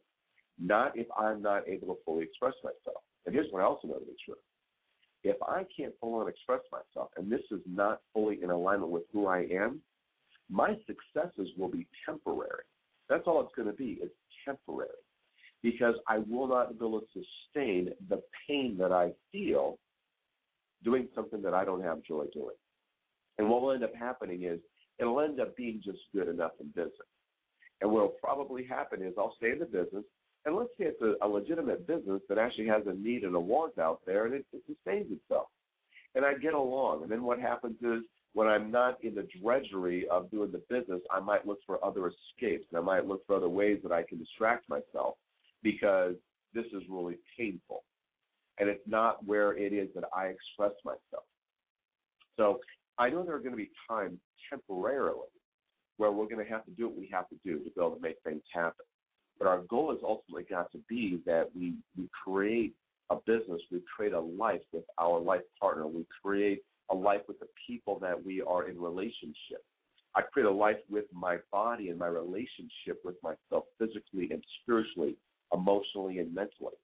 Not 0.58 0.96
if 0.96 1.06
I'm 1.18 1.40
not 1.40 1.66
able 1.66 1.94
to 1.94 2.00
fully 2.04 2.24
express 2.24 2.54
myself. 2.62 3.02
And 3.24 3.34
here's 3.34 3.50
what 3.50 3.62
I 3.62 3.64
also 3.64 3.88
know 3.88 3.94
to 3.94 4.04
be 4.04 4.16
true. 4.24 4.34
If 5.24 5.36
I 5.42 5.64
can't 5.76 5.94
fully 6.00 6.30
express 6.30 6.60
myself, 6.70 7.10
and 7.16 7.32
this 7.32 7.40
is 7.50 7.60
not 7.66 8.00
fully 8.12 8.42
in 8.42 8.50
alignment 8.50 8.92
with 8.92 9.04
who 9.12 9.26
I 9.26 9.46
am, 9.50 9.80
my 10.50 10.76
successes 10.86 11.48
will 11.56 11.68
be 11.68 11.86
temporary. 12.04 12.64
That's 13.08 13.24
all 13.26 13.40
it's 13.42 13.54
going 13.54 13.68
to 13.68 13.74
be. 13.74 13.98
It's 14.00 14.14
temporary. 14.44 14.90
Because 15.62 15.94
I 16.06 16.18
will 16.18 16.48
not 16.48 16.78
be 16.78 16.84
able 16.84 17.00
to 17.00 17.06
sustain 17.14 17.90
the 18.08 18.22
pain 18.46 18.76
that 18.78 18.92
I 18.92 19.12
feel 19.32 19.78
doing 20.84 21.08
something 21.14 21.42
that 21.42 21.54
I 21.54 21.64
don't 21.64 21.82
have 21.82 22.02
joy 22.02 22.24
doing. 22.32 22.54
And 23.38 23.48
what 23.48 23.62
will 23.62 23.72
end 23.72 23.84
up 23.84 23.94
happening 23.94 24.44
is 24.44 24.60
it'll 24.98 25.20
end 25.20 25.40
up 25.40 25.56
being 25.56 25.80
just 25.84 25.98
good 26.14 26.28
enough 26.28 26.52
in 26.60 26.68
business. 26.68 26.92
And 27.80 27.90
what 27.90 28.02
will 28.02 28.14
probably 28.22 28.64
happen 28.64 29.02
is 29.02 29.12
I'll 29.18 29.34
stay 29.36 29.52
in 29.52 29.58
the 29.58 29.66
business, 29.66 30.04
and 30.44 30.56
let's 30.56 30.70
say 30.78 30.86
it's 30.86 31.02
a, 31.02 31.26
a 31.26 31.28
legitimate 31.28 31.86
business 31.86 32.22
that 32.28 32.38
actually 32.38 32.68
has 32.68 32.82
a 32.86 32.94
need 32.94 33.24
and 33.24 33.34
a 33.34 33.40
want 33.40 33.78
out 33.78 34.00
there, 34.06 34.26
and 34.26 34.34
it, 34.34 34.46
it 34.52 34.62
sustains 34.66 35.10
itself. 35.10 35.48
And 36.14 36.24
I 36.24 36.34
get 36.34 36.54
along. 36.54 37.02
And 37.02 37.10
then 37.10 37.24
what 37.24 37.38
happens 37.38 37.76
is 37.82 38.02
when 38.36 38.48
I'm 38.48 38.70
not 38.70 39.02
in 39.02 39.14
the 39.14 39.26
drudgery 39.40 40.06
of 40.10 40.30
doing 40.30 40.52
the 40.52 40.60
business, 40.68 41.00
I 41.10 41.20
might 41.20 41.46
look 41.46 41.58
for 41.66 41.82
other 41.82 42.06
escapes, 42.08 42.66
and 42.70 42.78
I 42.78 42.82
might 42.82 43.06
look 43.06 43.26
for 43.26 43.34
other 43.34 43.48
ways 43.48 43.78
that 43.82 43.92
I 43.92 44.02
can 44.02 44.18
distract 44.18 44.68
myself 44.68 45.14
because 45.62 46.16
this 46.52 46.66
is 46.66 46.82
really 46.86 47.16
painful. 47.38 47.82
And 48.58 48.68
it's 48.68 48.86
not 48.86 49.24
where 49.24 49.56
it 49.56 49.72
is 49.72 49.88
that 49.94 50.04
I 50.14 50.26
express 50.26 50.72
myself. 50.84 51.24
So 52.36 52.60
I 52.98 53.08
know 53.08 53.24
there 53.24 53.36
are 53.36 53.38
going 53.38 53.52
to 53.52 53.56
be 53.56 53.70
times 53.88 54.18
temporarily 54.50 55.32
where 55.96 56.12
we're 56.12 56.28
going 56.28 56.44
to 56.44 56.52
have 56.52 56.66
to 56.66 56.72
do 56.72 56.88
what 56.88 56.98
we 56.98 57.08
have 57.10 57.30
to 57.30 57.36
do 57.42 57.60
to 57.60 57.64
be 57.64 57.80
able 57.80 57.92
to 57.92 58.02
make 58.02 58.16
things 58.22 58.42
happen. 58.52 58.84
But 59.38 59.48
our 59.48 59.62
goal 59.62 59.92
has 59.92 60.00
ultimately 60.02 60.44
got 60.44 60.70
to 60.72 60.78
be 60.90 61.20
that 61.24 61.48
we, 61.58 61.72
we 61.96 62.06
create 62.22 62.74
a 63.08 63.16
business, 63.16 63.62
we 63.72 63.80
create 63.96 64.12
a 64.12 64.20
life 64.20 64.60
with 64.74 64.84
our 64.98 65.18
life 65.18 65.40
partner, 65.58 65.86
we 65.86 66.04
create 66.22 66.60
a 66.90 66.94
life 66.94 67.22
with 67.28 67.38
the 67.40 67.48
people 67.66 67.98
that 68.00 68.24
we 68.24 68.42
are 68.42 68.68
in 68.68 68.80
relationship. 68.80 69.64
I 70.14 70.22
create 70.22 70.46
a 70.46 70.50
life 70.50 70.78
with 70.90 71.04
my 71.12 71.38
body 71.52 71.90
and 71.90 71.98
my 71.98 72.06
relationship 72.06 73.00
with 73.04 73.16
myself 73.22 73.64
physically 73.78 74.28
and 74.30 74.42
spiritually, 74.62 75.16
emotionally 75.52 76.18
and 76.18 76.34
mentally. 76.34 76.74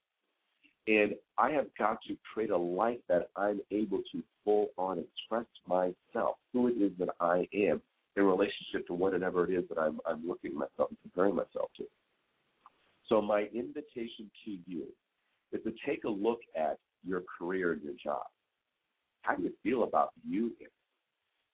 And 0.87 1.15
I 1.39 1.51
have 1.53 1.67
got 1.79 2.03
to 2.09 2.17
create 2.33 2.51
a 2.51 2.57
life 2.57 2.99
that 3.09 3.31
I'm 3.37 3.61
able 3.71 4.03
to 4.13 4.23
full 4.45 4.69
on 4.77 4.99
express 4.99 5.47
myself, 5.67 6.37
who 6.53 6.69
it 6.69 6.73
is 6.73 6.93
that 6.99 7.11
I 7.21 7.49
am 7.55 7.81
in 8.17 8.25
relationship 8.25 8.87
to 8.89 8.95
whatever 8.95 9.51
it 9.51 9.57
is 9.57 9.65
that 9.69 9.79
I'm, 9.79 10.01
I'm 10.05 10.27
looking 10.27 10.55
myself 10.55 10.91
and 10.91 10.99
comparing 11.03 11.37
myself 11.37 11.71
to. 11.79 11.85
So, 13.09 13.23
my 13.23 13.49
invitation 13.55 14.31
to 14.45 14.59
you 14.67 14.87
is 15.53 15.63
to 15.65 15.73
take 15.87 16.05
a 16.05 16.11
look 16.11 16.41
at 16.57 16.79
your 17.05 17.23
career 17.39 17.73
and 17.73 17.83
your 17.83 17.95
job. 18.03 18.27
How 19.23 19.37
do 19.37 19.45
you 19.45 19.53
feel 19.63 19.85
about 19.85 20.11
you? 20.29 20.53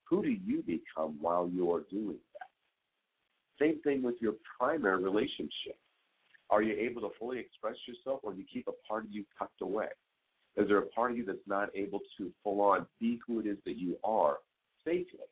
Who 0.05 0.23
do 0.23 0.31
you 0.31 0.63
become 0.63 1.17
while 1.21 1.49
you're 1.53 1.85
doing 1.91 2.17
that? 2.35 3.65
Same 3.65 3.81
thing 3.83 4.03
with 4.03 4.17
your 4.21 4.35
primary 4.59 5.03
relationship. 5.03 5.77
Are 6.51 6.63
you 6.63 6.75
able 6.75 7.03
to 7.03 7.11
fully 7.19 7.39
express 7.39 7.77
yourself 7.87 8.21
or 8.23 8.33
do 8.33 8.39
you 8.39 8.47
keep 8.51 8.69
a 8.69 8.89
part 8.89 9.05
of 9.05 9.13
you 9.13 9.25
tucked 9.39 9.61
away? 9.61 9.89
Is 10.57 10.67
there 10.69 10.79
a 10.79 10.87
part 10.87 11.11
of 11.11 11.19
you 11.19 11.25
that's 11.25 11.39
not 11.47 11.69
able 11.75 12.01
to 12.17 12.33
full 12.43 12.61
on 12.63 12.87
be 12.99 13.21
who 13.27 13.41
it 13.41 13.47
is 13.47 13.59
that 13.67 13.77
you 13.77 13.97
are 14.03 14.39
safely 14.85 15.29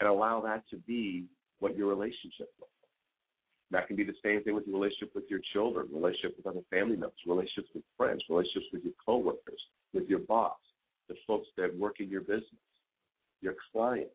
and 0.00 0.08
allow 0.08 0.40
that 0.42 0.62
to 0.70 0.76
be 0.76 1.24
what 1.60 1.76
your 1.76 1.88
relationship 1.88 2.50
looks 2.60 2.70
like? 2.82 3.80
That 3.80 3.86
can 3.88 3.96
be 3.96 4.04
the 4.04 4.14
same 4.22 4.42
thing 4.44 4.54
with 4.54 4.66
your 4.66 4.78
relationship 4.78 5.14
with 5.14 5.24
your 5.30 5.40
children, 5.54 5.88
relationship 5.90 6.36
with 6.36 6.46
other 6.46 6.60
family 6.70 6.96
members, 6.96 7.18
relationships 7.26 7.70
with 7.74 7.82
friends, 7.96 8.22
relationships 8.28 8.66
with 8.72 8.84
your 8.84 8.92
coworkers, 9.04 9.60
with 9.94 10.06
your 10.06 10.20
boss, 10.20 10.58
the 11.08 11.14
folks 11.26 11.48
that 11.56 11.76
work 11.76 12.00
in 12.00 12.08
your 12.08 12.22
business, 12.22 12.44
your 13.40 13.54
clients. 13.72 14.10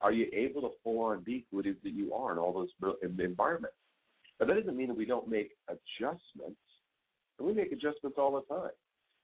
Are 0.00 0.12
you 0.12 0.28
able 0.32 0.62
to 0.62 0.70
full 0.82 1.00
on 1.00 1.22
be 1.22 1.44
who 1.50 1.60
it 1.60 1.66
is 1.66 1.76
that 1.84 1.92
you 1.92 2.14
are 2.14 2.32
in 2.32 2.38
all 2.38 2.52
those 2.52 2.96
environments? 3.02 3.76
But 4.38 4.48
that 4.48 4.54
doesn't 4.54 4.76
mean 4.76 4.88
that 4.88 4.96
we 4.96 5.04
don't 5.04 5.28
make 5.28 5.50
adjustments. 5.68 6.60
And 7.38 7.46
we 7.46 7.52
make 7.52 7.72
adjustments 7.72 8.16
all 8.18 8.32
the 8.32 8.54
time. 8.54 8.70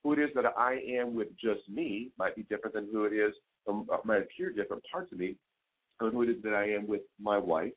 Who 0.02 0.12
it 0.12 0.18
is 0.18 0.30
that 0.34 0.44
I 0.56 0.78
am 0.88 1.14
with 1.14 1.28
just 1.38 1.68
me 1.68 2.10
might 2.18 2.36
be 2.36 2.42
different 2.44 2.74
than 2.74 2.88
who 2.92 3.04
it 3.04 3.12
is, 3.12 3.32
um, 3.66 3.86
uh, 3.90 3.98
might 4.04 4.22
appear 4.22 4.50
different 4.50 4.82
parts 4.90 5.10
of 5.12 5.18
me, 5.18 5.36
and 6.00 6.12
who 6.12 6.22
it 6.22 6.28
is 6.28 6.42
that 6.42 6.54
I 6.54 6.70
am 6.70 6.86
with 6.86 7.00
my 7.20 7.38
wife, 7.38 7.72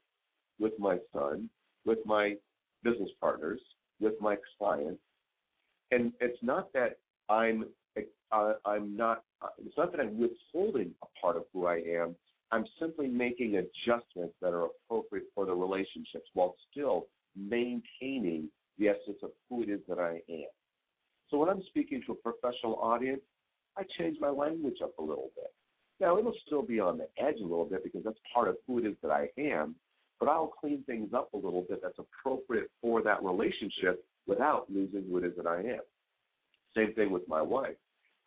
with 0.60 0.74
my 0.78 0.98
son, 1.14 1.50
with 1.86 2.00
my 2.06 2.36
business 2.84 3.10
partners, 3.22 3.62
with 4.00 4.14
my 4.20 4.38
clients. 4.58 5.02
And 5.92 6.12
it's 6.20 6.38
not 6.44 6.72
that 6.74 6.98
I'm 7.30 7.66
uh, 8.32 8.54
I'm 8.66 8.96
not. 8.96 9.24
It's 9.66 9.78
not 9.78 9.92
that 9.92 10.02
I'm 10.02 10.20
withholding 10.20 10.92
a 11.04 11.08
part 11.22 11.38
of 11.38 11.44
who 11.54 11.66
I 11.66 11.76
am. 11.76 12.16
I'm 12.52 12.66
simply 12.80 13.08
making 13.08 13.56
adjustments 13.58 14.34
that 14.42 14.54
are 14.54 14.66
appropriate 14.66 15.26
for 15.36 15.46
the 15.46 15.54
relationships 15.54 16.28
while 16.34 16.56
still 16.72 17.08
maintaining 17.36 18.50
the 18.80 18.90
essence 18.90 19.20
of 19.22 19.32
who 19.48 19.64
it 19.64 19.70
is 19.70 19.80
that 19.88 20.00
I 20.00 20.22
am. 20.30 20.48
So 21.30 21.38
when 21.38 21.50
I'm 21.50 21.62
speaking 21.68 22.02
to 22.08 22.14
a 22.14 22.16
professional 22.16 22.76
audience, 22.76 23.22
I 23.78 23.84
change 23.98 24.18
my 24.20 24.30
language 24.30 24.78
up 24.84 24.98
a 24.98 25.02
little 25.02 25.30
bit. 25.36 25.54
Now, 26.00 26.18
it'll 26.18 26.34
still 26.46 26.64
be 26.64 26.80
on 26.80 26.98
the 26.98 27.08
edge 27.22 27.40
a 27.40 27.44
little 27.44 27.66
bit 27.66 27.84
because 27.84 28.04
that's 28.04 28.18
part 28.34 28.48
of 28.48 28.56
who 28.66 28.80
it 28.80 28.86
is 28.86 28.96
that 29.04 29.12
I 29.12 29.28
am, 29.38 29.76
but 30.20 30.30
I'll 30.30 30.48
clean 30.48 30.84
things 30.86 31.14
up 31.14 31.34
a 31.34 31.38
little 31.38 31.66
bit 31.70 31.82
that's 31.84 32.00
appropriate 32.00 32.72
for 32.82 33.04
that 33.04 33.22
relationship 33.22 34.04
without 34.26 34.66
losing 34.70 35.04
who 35.10 35.18
it 35.18 35.26
is 35.26 35.34
that 35.38 35.46
I 35.46 35.60
am. 35.60 35.82
Same 36.76 36.94
thing 36.94 37.12
with 37.12 37.28
my 37.28 37.42
wife. 37.42 37.76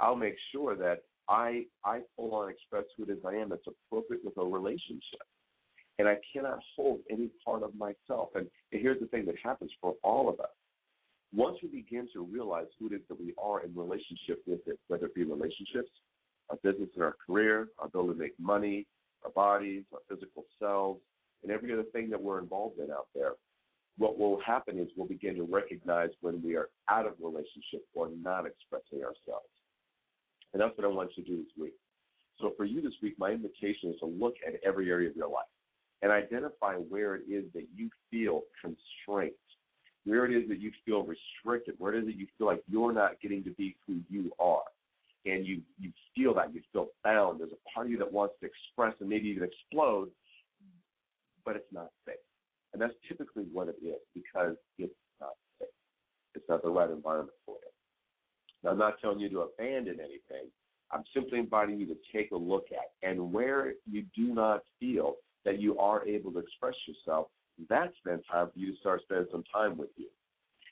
I'll 0.02 0.16
make 0.16 0.36
sure 0.52 0.76
that 0.76 1.04
I 1.28 1.64
I 1.84 2.00
full 2.16 2.34
on 2.34 2.50
express 2.50 2.84
who 2.96 3.04
it 3.04 3.10
is 3.10 3.18
I 3.26 3.36
am 3.36 3.48
that's 3.48 3.66
appropriate 3.66 4.24
with 4.24 4.36
a 4.36 4.44
relationship 4.44 5.22
and 5.98 6.08
I 6.08 6.16
cannot 6.32 6.58
hold 6.76 7.00
any 7.10 7.30
part 7.44 7.62
of 7.62 7.74
myself. 7.74 8.30
And, 8.34 8.48
here's 8.70 8.98
the 9.00 9.06
thing 9.06 9.26
that 9.26 9.36
happens 9.42 9.70
for 9.80 9.94
all 10.02 10.28
of 10.28 10.40
us. 10.40 10.50
Once 11.34 11.58
we 11.62 11.68
begin 11.68 12.08
to 12.12 12.24
realize 12.24 12.66
who 12.78 12.86
it 12.88 12.94
is 12.94 13.00
that 13.08 13.20
we 13.20 13.34
are 13.40 13.62
in 13.62 13.72
relationship 13.74 14.42
with 14.46 14.60
it, 14.66 14.78
whether 14.88 15.06
it 15.06 15.14
be 15.14 15.24
relationships, 15.24 15.90
our 16.50 16.56
business 16.62 16.88
and 16.94 17.04
our 17.04 17.14
career, 17.24 17.68
our 17.78 17.86
ability 17.86 18.14
to 18.14 18.18
make 18.18 18.40
money, 18.40 18.86
our 19.24 19.30
bodies, 19.30 19.84
our 19.92 20.00
physical 20.08 20.44
selves, 20.58 21.00
and 21.42 21.52
every 21.52 21.72
other 21.72 21.84
thing 21.92 22.10
that 22.10 22.20
we're 22.20 22.40
involved 22.40 22.78
in 22.78 22.90
out 22.90 23.06
there, 23.14 23.32
what 23.98 24.18
will 24.18 24.40
happen 24.40 24.78
is 24.78 24.88
we'll 24.96 25.06
begin 25.06 25.36
to 25.36 25.44
recognize 25.44 26.10
when 26.22 26.42
we 26.42 26.56
are 26.56 26.68
out 26.88 27.06
of 27.06 27.12
relationship 27.20 27.84
or 27.94 28.08
not 28.22 28.46
expressing 28.46 29.04
ourselves. 29.04 29.48
And 30.52 30.60
that's 30.60 30.76
what 30.76 30.84
I 30.84 30.88
want 30.88 31.10
you 31.16 31.24
to 31.24 31.30
do 31.30 31.36
this 31.38 31.52
week. 31.58 31.74
So 32.40 32.52
for 32.56 32.64
you 32.64 32.82
this 32.82 32.94
week, 33.02 33.14
my 33.18 33.30
invitation 33.30 33.90
is 33.90 34.00
to 34.00 34.06
look 34.06 34.34
at 34.46 34.54
every 34.64 34.90
area 34.90 35.08
of 35.08 35.16
your 35.16 35.28
life 35.28 35.46
and 36.02 36.10
identify 36.10 36.74
where 36.74 37.14
it 37.14 37.22
is 37.30 37.44
that 37.54 37.66
you 37.74 37.88
feel 38.10 38.42
constraint, 38.60 39.32
where 40.04 40.24
it 40.26 40.34
is 40.34 40.48
that 40.48 40.58
you 40.58 40.72
feel 40.84 41.04
restricted, 41.04 41.76
where 41.78 41.94
it 41.94 42.00
is 42.00 42.06
that 42.06 42.16
you 42.16 42.26
feel 42.36 42.48
like 42.48 42.62
you're 42.68 42.92
not 42.92 43.20
getting 43.20 43.44
to 43.44 43.50
be 43.50 43.76
who 43.86 44.00
you 44.10 44.32
are. 44.40 44.62
And 45.24 45.46
you, 45.46 45.62
you 45.78 45.92
feel 46.16 46.34
that, 46.34 46.52
you 46.52 46.60
feel 46.72 46.88
bound. 47.04 47.38
There's 47.38 47.52
a 47.52 47.70
part 47.72 47.86
of 47.86 47.92
you 47.92 47.98
that 47.98 48.12
wants 48.12 48.34
to 48.40 48.46
express 48.46 48.94
and 48.98 49.08
maybe 49.08 49.28
even 49.28 49.44
explode, 49.44 50.08
but 51.44 51.54
it's 51.54 51.72
not 51.72 51.90
safe. 52.04 52.16
And 52.72 52.82
that's 52.82 52.94
typically 53.06 53.44
what 53.52 53.68
it 53.68 53.76
is 53.84 54.00
because 54.14 54.56
it's 54.78 54.92
not 55.20 55.30
safe. 55.60 55.68
It's 56.34 56.48
not 56.48 56.62
the 56.62 56.70
right 56.70 56.90
environment 56.90 57.36
for 57.46 57.56
it. 57.62 57.71
Now, 58.62 58.70
I'm 58.70 58.78
not 58.78 59.00
telling 59.00 59.20
you 59.20 59.28
to 59.30 59.40
abandon 59.40 59.98
anything. 60.00 60.48
I'm 60.90 61.04
simply 61.14 61.38
inviting 61.38 61.80
you 61.80 61.86
to 61.86 61.96
take 62.12 62.32
a 62.32 62.36
look 62.36 62.66
at 62.70 63.08
and 63.08 63.32
where 63.32 63.74
you 63.90 64.04
do 64.14 64.34
not 64.34 64.60
feel 64.78 65.14
that 65.44 65.60
you 65.60 65.78
are 65.78 66.06
able 66.06 66.30
to 66.32 66.38
express 66.38 66.74
yourself, 66.86 67.28
that's 67.68 67.94
then 68.04 68.20
time 68.30 68.48
for 68.52 68.58
you 68.58 68.72
to 68.72 68.78
start 68.78 69.02
spending 69.02 69.26
some 69.30 69.44
time 69.52 69.76
with 69.76 69.90
you. 69.96 70.06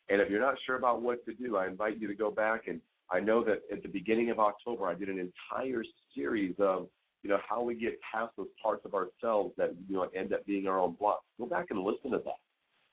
And 0.08 0.20
if 0.20 0.30
you're 0.30 0.40
not 0.40 0.56
sure 0.66 0.76
about 0.76 1.02
what 1.02 1.24
to 1.26 1.34
do, 1.34 1.56
I 1.56 1.66
invite 1.66 2.00
you 2.00 2.08
to 2.08 2.14
go 2.14 2.30
back 2.30 2.68
and 2.68 2.80
I 3.12 3.20
know 3.20 3.42
that 3.44 3.62
at 3.72 3.82
the 3.82 3.88
beginning 3.88 4.30
of 4.30 4.38
October 4.38 4.86
I 4.86 4.94
did 4.94 5.08
an 5.08 5.18
entire 5.18 5.82
series 6.14 6.54
of 6.58 6.88
you 7.22 7.28
know 7.28 7.38
how 7.46 7.62
we 7.62 7.74
get 7.74 7.98
past 8.00 8.32
those 8.36 8.48
parts 8.62 8.84
of 8.86 8.94
ourselves 8.94 9.52
that 9.58 9.74
you 9.88 9.96
know 9.96 10.08
end 10.14 10.32
up 10.32 10.44
being 10.46 10.66
our 10.66 10.78
own 10.80 10.96
blocks. 10.98 11.24
Go 11.38 11.46
back 11.46 11.66
and 11.70 11.80
listen 11.80 12.12
to 12.12 12.18
that. 12.18 12.38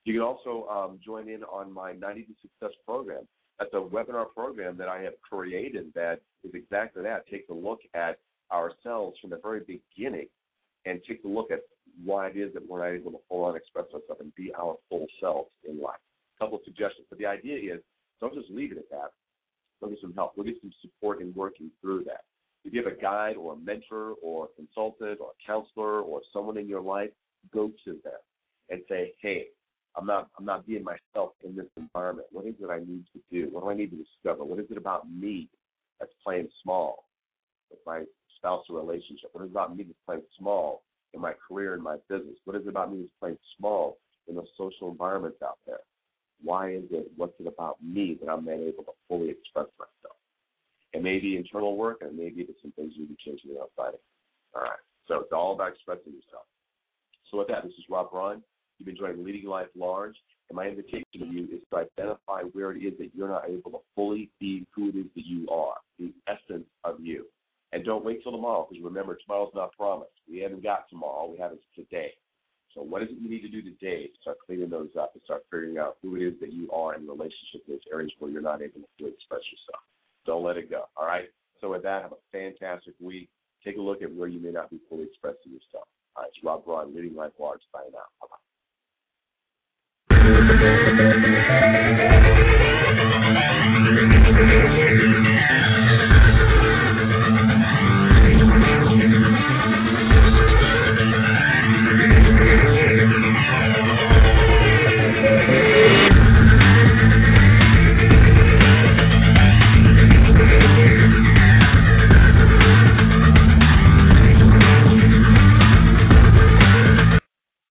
You 0.03 0.13
can 0.13 0.21
also 0.21 0.67
um, 0.69 0.99
join 1.05 1.29
in 1.29 1.43
on 1.43 1.71
my 1.71 1.93
90 1.93 2.23
to 2.23 2.33
Success 2.41 2.75
program. 2.85 3.27
That's 3.59 3.73
a 3.73 3.77
webinar 3.77 4.25
program 4.33 4.77
that 4.77 4.87
I 4.87 5.01
have 5.01 5.19
created 5.21 5.91
that 5.95 6.21
is 6.43 6.51
exactly 6.53 7.03
that. 7.03 7.27
Takes 7.27 7.49
a 7.49 7.53
look 7.53 7.79
at 7.93 8.19
ourselves 8.51 9.17
from 9.19 9.31
the 9.31 9.39
very 9.41 9.61
beginning 9.61 10.27
and 10.85 11.01
take 11.07 11.23
a 11.23 11.27
look 11.27 11.51
at 11.51 11.61
why 12.03 12.27
it 12.27 12.37
is 12.37 12.53
that 12.53 12.67
we're 12.67 12.79
not 12.79 12.95
able 12.95 13.11
to 13.11 13.17
full 13.27 13.43
on 13.45 13.55
express 13.55 13.85
ourselves 13.85 14.21
and 14.21 14.33
be 14.35 14.53
our 14.53 14.75
full 14.89 15.07
selves 15.19 15.49
in 15.67 15.81
life. 15.81 15.99
A 16.39 16.43
couple 16.43 16.57
of 16.59 16.63
suggestions. 16.63 17.07
But 17.09 17.17
the 17.17 17.25
idea 17.25 17.75
is 17.75 17.81
don't 18.21 18.33
just 18.33 18.49
leave 18.49 18.71
it 18.71 18.77
at 18.77 18.89
that. 18.91 19.11
Look 19.81 19.91
get 19.91 20.01
some 20.01 20.13
help. 20.13 20.33
Look 20.37 20.47
get 20.47 20.55
some 20.61 20.73
support 20.81 21.21
in 21.21 21.33
working 21.35 21.71
through 21.81 22.03
that. 22.05 22.21
If 22.63 22.73
you 22.73 22.83
have 22.83 22.91
a 22.91 23.01
guide 23.01 23.37
or 23.37 23.53
a 23.53 23.57
mentor 23.57 24.15
or 24.21 24.45
a 24.45 24.55
consultant 24.55 25.19
or 25.19 25.31
a 25.31 25.45
counselor 25.45 26.01
or 26.01 26.21
someone 26.33 26.57
in 26.57 26.67
your 26.67 26.81
life, 26.81 27.11
go 27.53 27.71
to 27.85 27.91
them 28.03 28.19
and 28.69 28.81
say, 28.89 29.13
Hey, 29.21 29.47
I'm 29.97 30.05
not 30.05 30.29
I'm 30.37 30.45
not 30.45 30.65
being 30.67 30.83
myself 30.83 31.31
in 31.43 31.55
this 31.55 31.65
environment. 31.75 32.27
What 32.31 32.45
is 32.45 32.53
it 32.61 32.69
I 32.69 32.79
need 32.79 33.05
to 33.13 33.19
do? 33.31 33.49
What 33.51 33.63
do 33.63 33.69
I 33.71 33.73
need 33.73 33.91
to 33.91 33.97
discover? 33.97 34.43
What 34.43 34.59
is 34.59 34.67
it 34.69 34.77
about 34.77 35.09
me 35.11 35.49
that's 35.99 36.11
playing 36.23 36.49
small 36.61 37.05
with 37.71 37.79
my 37.85 38.03
spousal 38.37 38.75
relationship? 38.75 39.29
What 39.33 39.43
is 39.43 39.49
it 39.49 39.53
about 39.53 39.75
me 39.75 39.83
that's 39.83 39.97
playing 40.05 40.21
small 40.37 40.83
in 41.13 41.21
my 41.21 41.33
career 41.47 41.73
and 41.73 41.83
my 41.83 41.97
business? 42.09 42.35
What 42.45 42.55
is 42.55 42.63
it 42.65 42.69
about 42.69 42.91
me 42.91 42.99
that's 42.99 43.11
playing 43.19 43.39
small 43.57 43.97
in 44.27 44.35
the 44.35 44.43
social 44.57 44.91
environments 44.91 45.41
out 45.43 45.57
there? 45.65 45.79
Why 46.43 46.73
is 46.73 46.83
it? 46.91 47.11
What's 47.15 47.39
it 47.39 47.47
about 47.47 47.77
me 47.83 48.17
that 48.21 48.29
I'm 48.29 48.45
not 48.45 48.53
able 48.53 48.83
to 48.83 48.91
fully 49.07 49.29
express 49.29 49.67
myself? 49.79 50.17
It 50.93 51.01
may 51.01 51.19
be 51.19 51.35
internal 51.35 51.75
work, 51.75 51.97
and 52.01 52.15
maybe 52.15 52.43
there's 52.43 52.61
some 52.61 52.71
things 52.73 52.93
you 52.95 53.07
need 53.07 53.17
to 53.17 53.29
change 53.29 53.41
on 53.47 53.55
the 53.55 53.61
outside. 53.61 53.97
All 54.55 54.61
right. 54.61 54.79
So 55.07 55.19
it's 55.21 55.31
all 55.31 55.53
about 55.55 55.73
expressing 55.73 56.13
yourself. 56.13 56.45
So 57.31 57.39
with 57.39 57.47
that, 57.47 57.63
this 57.63 57.73
is 57.73 57.85
Robb 57.89 58.11
Braun. 58.11 58.43
You've 58.79 58.98
been 58.98 59.25
Leading 59.25 59.50
Life 59.50 59.67
Large, 59.75 60.15
and 60.50 60.55
my 60.55 60.67
invitation 60.67 61.05
to 61.13 61.25
you 61.25 61.43
is 61.46 61.62
to 61.72 61.77
identify 61.77 62.43
where 62.53 62.72
it 62.72 62.81
is 62.81 62.93
that 63.00 63.12
you're 63.15 63.27
not 63.27 63.50
able 63.50 63.72
to 63.72 63.79
fully 63.96 64.29
be 64.39 64.65
who 64.74 64.89
it 64.89 64.96
is 64.96 65.05
that 65.15 65.25
you 65.25 65.48
are, 65.50 65.75
the 66.00 66.13
essence 66.27 66.67
of 66.84 67.00
you. 67.01 67.25
And 67.74 67.84
don't 67.84 68.05
wait 68.05 68.24
till 68.24 68.31
tomorrow 68.31 68.67
because 68.69 68.84
remember, 68.84 69.17
tomorrow's 69.25 69.51
not 69.53 69.74
promised. 69.74 70.12
We 70.29 70.39
haven't 70.39 70.63
got 70.63 70.89
tomorrow. 70.89 71.29
We 71.29 71.38
have 71.39 71.51
it 71.51 71.60
today. 71.75 72.12
So 72.74 72.81
what 72.81 73.01
is 73.01 73.10
it 73.10 73.17
you 73.19 73.29
need 73.29 73.41
to 73.41 73.50
do 73.50 73.62
today 73.62 74.07
to 74.07 74.22
start 74.22 74.38
cleaning 74.46 74.69
those 74.69 74.89
up 74.98 75.12
and 75.13 75.24
start 75.24 75.43
figuring 75.51 75.77
out 75.77 75.98
who 76.01 76.15
it 76.15 76.22
is 76.22 76.34
that 76.39 76.53
you 76.53 76.72
are 76.72 76.96
in 76.96 77.07
relationship 77.07 77.65
to 77.65 77.72
those 77.74 77.88
areas 77.91 78.12
where 78.19 78.31
you're 78.31 78.41
not 78.41 78.62
able 78.62 78.81
to 78.81 78.88
fully 78.98 79.12
express 79.12 79.41
yourself? 79.51 79.84
Don't 80.25 80.43
let 80.43 80.57
it 80.57 80.69
go. 80.69 80.86
All 80.96 81.07
right. 81.07 81.29
So 81.60 81.72
with 81.72 81.84
that, 81.84 82.03
have 82.03 82.13
a 82.13 82.22
fantastic 82.31 82.93
week. 83.01 83.29
Take 83.65 83.77
a 83.77 83.81
look 83.81 84.01
at 84.01 84.13
where 84.13 84.27
you 84.27 84.39
may 84.39 84.51
not 84.51 84.69
be 84.69 84.79
fully 84.88 85.03
expressing 85.03 85.51
yourself. 85.51 85.88
All 86.15 86.24
right. 86.24 86.29
It's 86.29 86.43
Robb 86.43 86.65
Braun, 86.65 86.96
Leading 86.96 87.15
Life 87.15 87.34
Large. 87.39 87.62
Signing 87.74 87.96
out. 87.98 88.13
Bye 88.22 88.27
bye. 88.29 88.38
Thank 90.27 91.00
you. 91.00 91.06